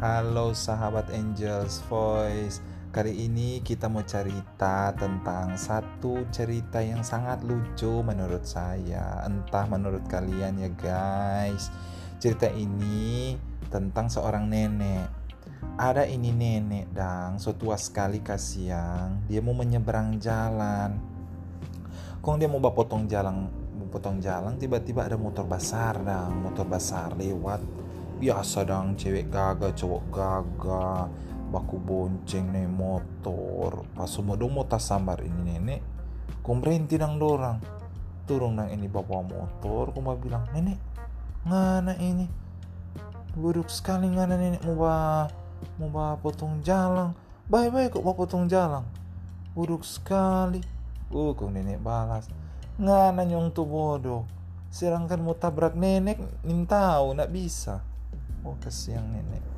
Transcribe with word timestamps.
Halo 0.00 0.56
sahabat 0.56 1.12
Angels 1.12 1.84
Voice. 1.84 2.64
Kali 2.88 3.28
ini 3.28 3.60
kita 3.60 3.84
mau 3.84 4.00
cerita 4.00 4.96
tentang 4.96 5.60
satu 5.60 6.24
cerita 6.32 6.80
yang 6.80 7.04
sangat 7.04 7.44
lucu 7.44 8.00
menurut 8.00 8.40
saya. 8.48 9.20
Entah 9.28 9.68
menurut 9.68 10.00
kalian 10.08 10.56
ya 10.56 10.72
guys. 10.72 11.68
Cerita 12.16 12.48
ini 12.48 13.36
tentang 13.68 14.08
seorang 14.08 14.48
nenek. 14.48 15.04
Ada 15.76 16.08
ini 16.08 16.32
nenek 16.32 16.96
dang. 16.96 17.36
Setua 17.36 17.76
sekali 17.76 18.24
kasihan 18.24 19.20
Dia 19.28 19.44
mau 19.44 19.52
menyeberang 19.52 20.16
jalan. 20.16 20.96
Kong 22.24 22.40
dia 22.40 22.48
mau 22.48 22.64
potong 22.72 23.04
jalan 23.04 23.52
potong 23.92 24.22
jalan 24.22 24.56
tiba-tiba 24.56 25.04
ada 25.04 25.20
motor 25.20 25.44
besar 25.44 26.00
dang. 26.00 26.40
Motor 26.40 26.64
besar 26.64 27.12
lewat 27.20 27.79
biasa 28.20 28.68
dong 28.68 29.00
cewek 29.00 29.32
gaga 29.32 29.72
cowok 29.72 30.04
gaga 30.12 31.08
baku 31.48 31.80
bonceng 31.80 32.52
nih 32.52 32.68
motor. 32.68 33.88
Pas 33.96 34.04
semua 34.12 34.36
dong 34.36 34.52
mau 34.52 34.68
tas 34.68 34.84
sambar 34.84 35.24
ini 35.24 35.56
nenek 35.56 35.80
kum 36.44 36.60
berhenti 36.60 37.00
dong 37.00 37.16
dorang 37.16 37.56
turun 38.28 38.60
dong 38.60 38.68
ini 38.68 38.92
bapak 38.92 39.24
motor 39.24 39.96
kum 39.96 40.12
bilang 40.20 40.44
nenek 40.52 40.76
ngana 41.48 41.96
ini? 41.96 42.28
Buruk 43.32 43.72
sekali 43.72 44.12
ngana 44.12 44.36
nenek 44.36 44.68
mau 44.68 44.76
bah 44.84 45.32
mau 45.80 45.88
bah 45.88 46.12
potong 46.20 46.60
jalan 46.60 47.16
baik 47.48 47.72
baik 47.72 47.88
kok 47.96 48.04
mau 48.04 48.12
potong 48.12 48.44
jalan 48.52 48.84
buruk 49.56 49.80
sekali. 49.80 50.60
Uh 51.08 51.32
kok 51.32 51.48
nenek 51.48 51.80
balas 51.80 52.28
ngana 52.76 53.24
nyong 53.24 53.48
tuh 53.56 53.64
bodoh. 53.64 54.28
Sedangkan 54.68 55.24
mau 55.24 55.32
tabrak 55.32 55.72
nenek 55.72 56.20
nih 56.44 56.68
tahu 56.68 57.16
nak 57.16 57.32
bisa 57.32 57.89
oh 58.44 58.56
kasihan 58.60 59.04
nenek 59.12 59.49